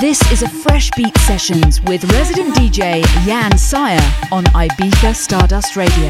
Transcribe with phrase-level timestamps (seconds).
[0.00, 4.00] This is a Fresh Beat Sessions with resident DJ Jan Syre
[4.32, 6.08] on Ibiza Stardust Radio.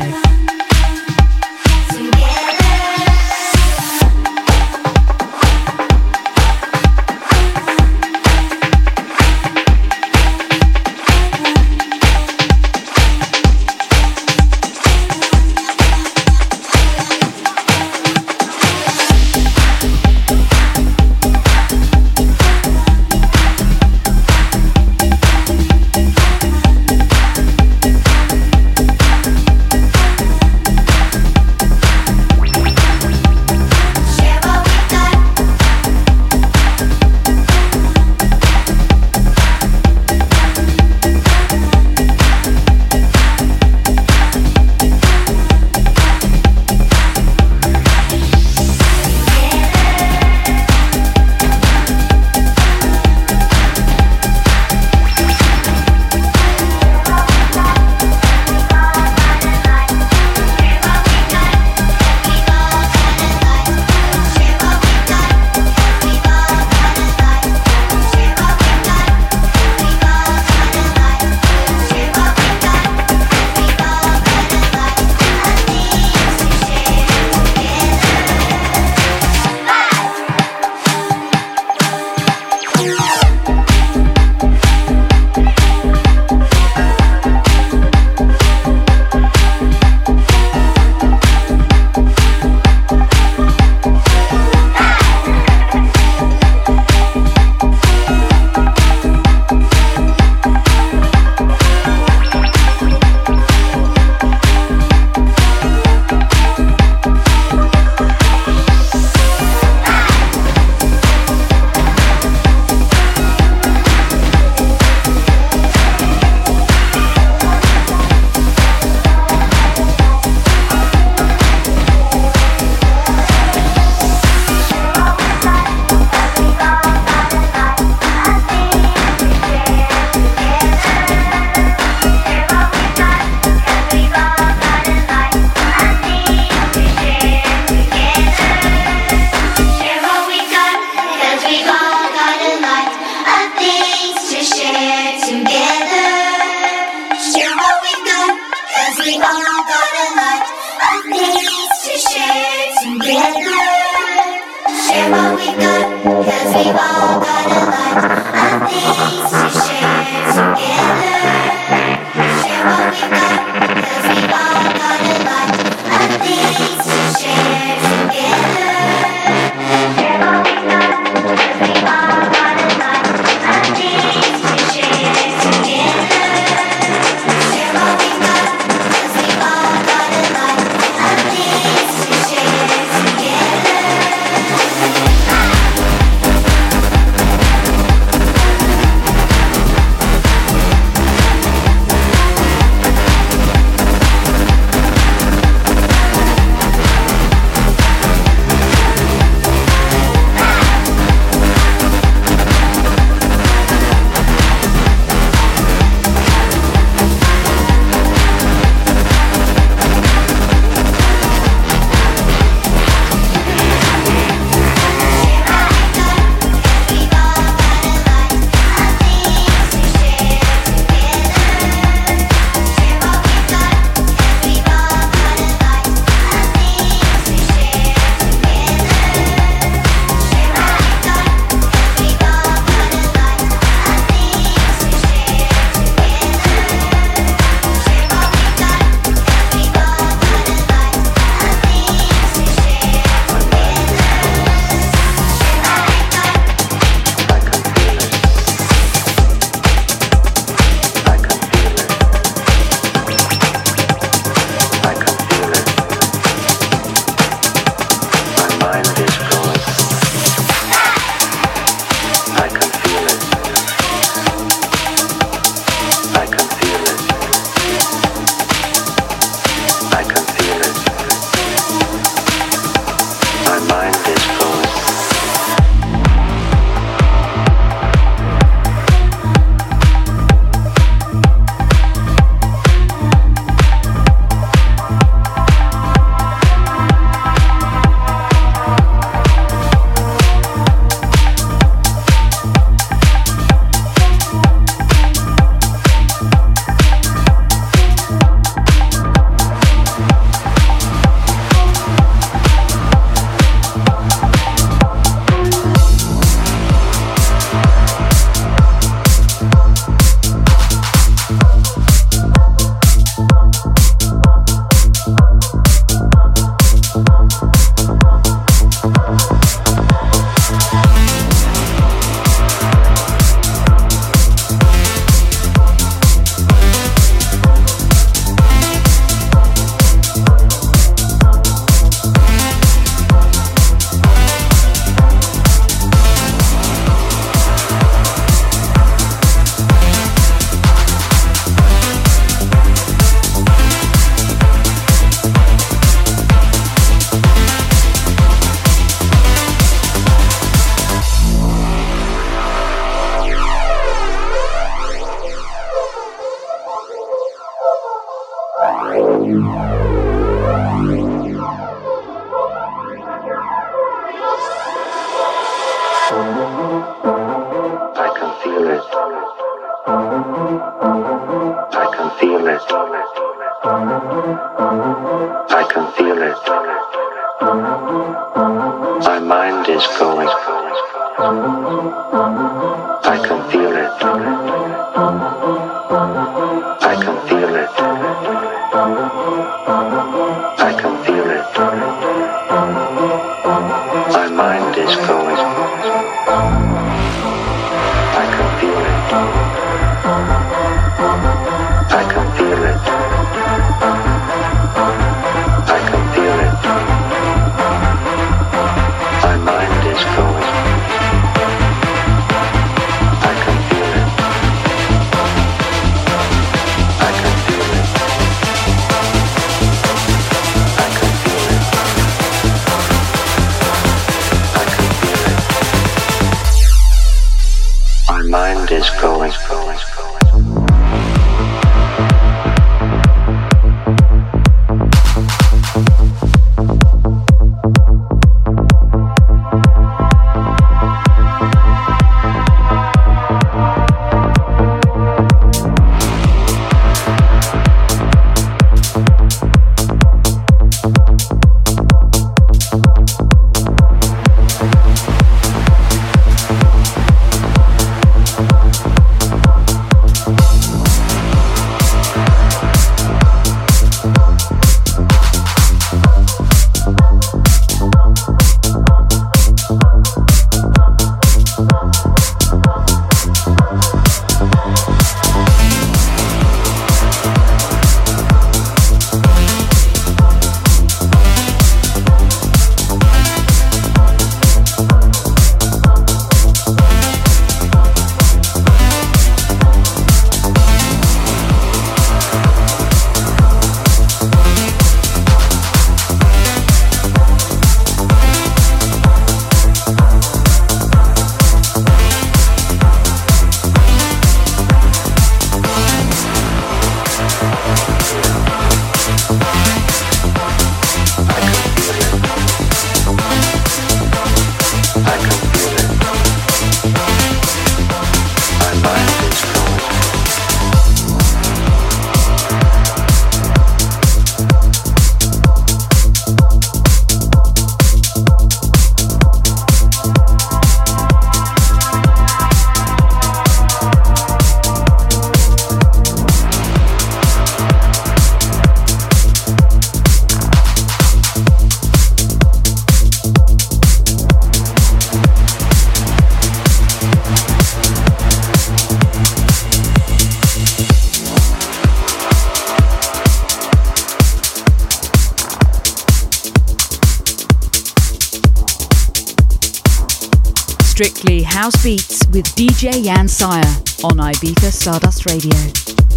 [561.00, 563.64] House Beats with DJ Jan Syre
[564.04, 566.09] on Ibiza Stardust Radio.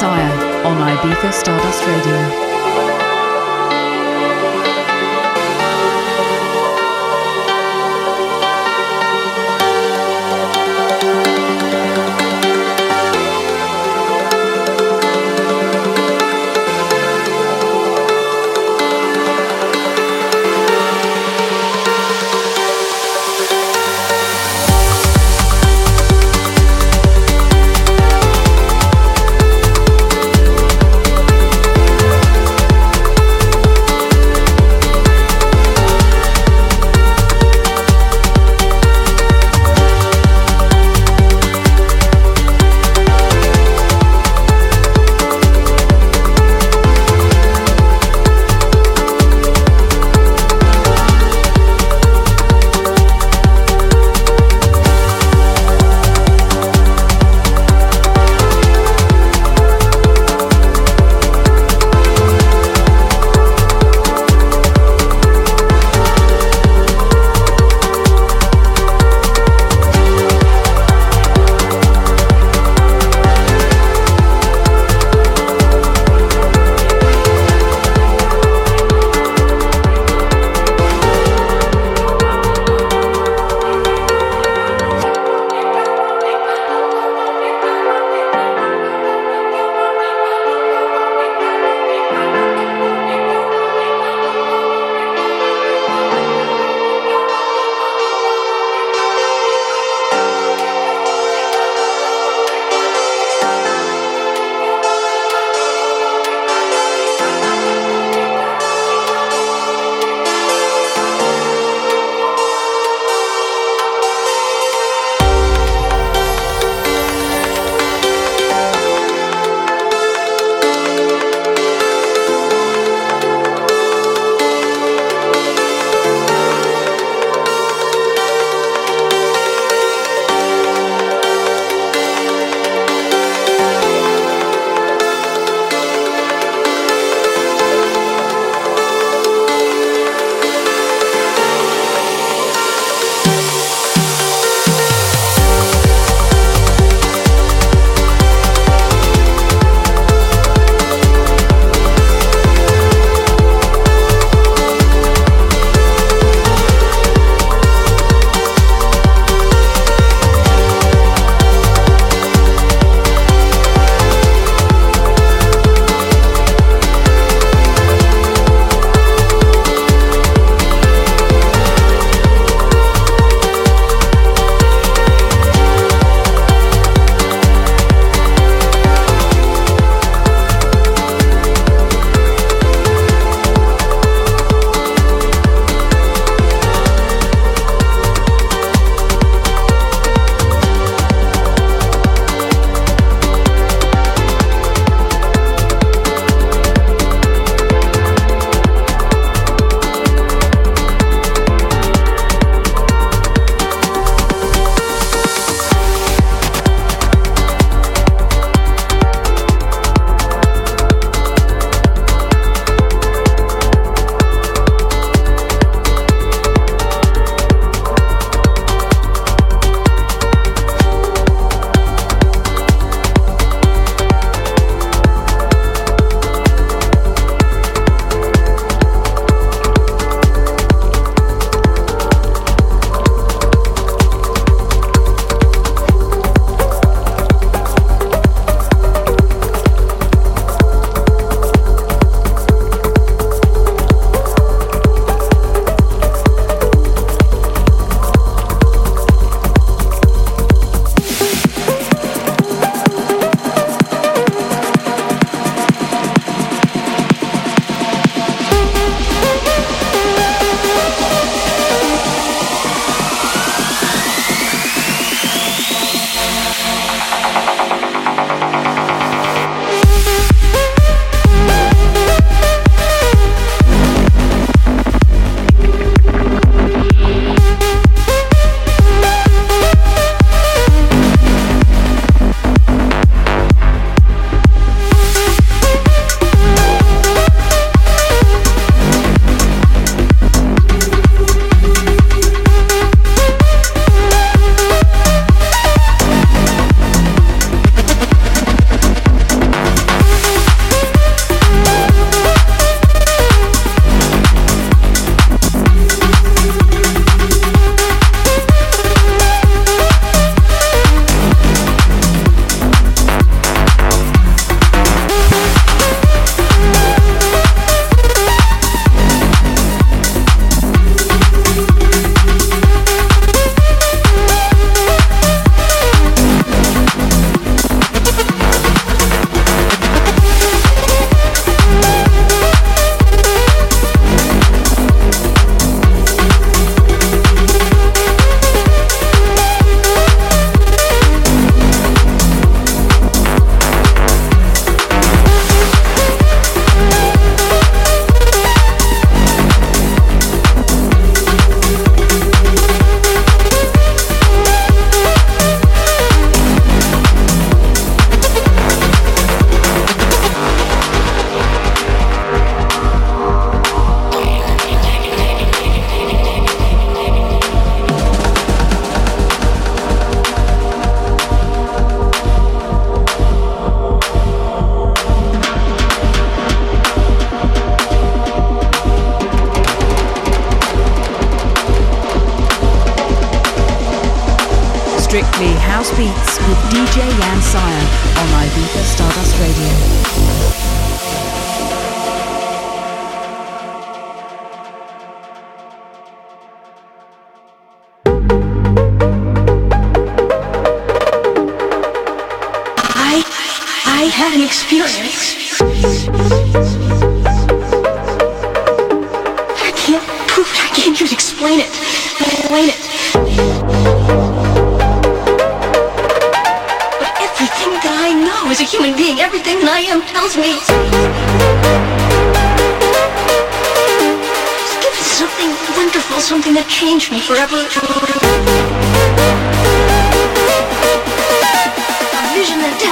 [0.00, 2.59] Messiah on Ibiza Stardust Radio.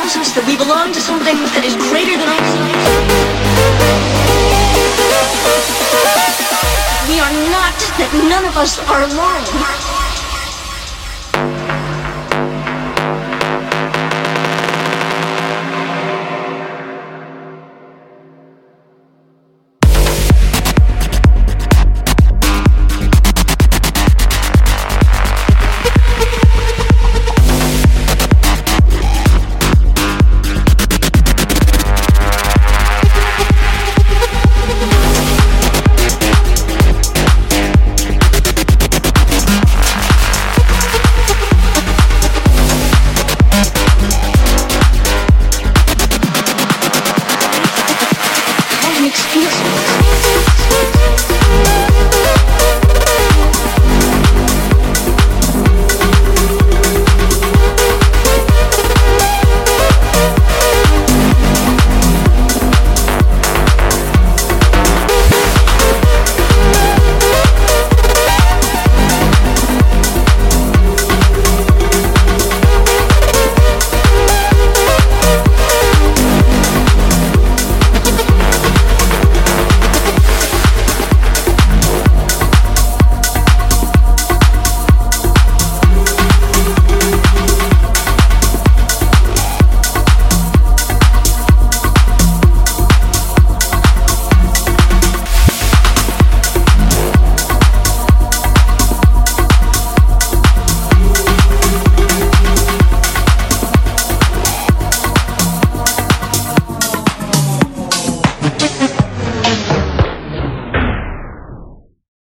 [0.09, 2.81] tells us that we belong to something that is greater than ourselves.
[7.09, 9.98] We are not, that none of us are alone.